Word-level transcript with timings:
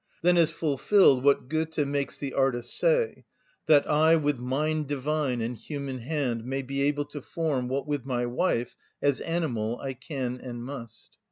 Then 0.23 0.35
is 0.35 0.49
fulfilled 0.49 1.23
what 1.23 1.47
Goethe 1.47 1.77
makes 1.85 2.17
the 2.17 2.33
artist 2.33 2.75
say— 2.75 3.23
"That 3.67 3.87
I 3.87 4.15
with 4.15 4.39
mind 4.39 4.87
divine 4.87 5.41
And 5.41 5.55
human 5.55 5.99
hand 5.99 6.43
May 6.43 6.63
be 6.63 6.81
able 6.81 7.05
to 7.05 7.21
form 7.21 7.67
What 7.67 7.85
with 7.87 8.03
my 8.03 8.25
wife, 8.25 8.75
As 8.99 9.19
animal, 9.21 9.79
I 9.79 9.93
can 9.93 10.39
and 10.41 10.63
must." 10.63 11.17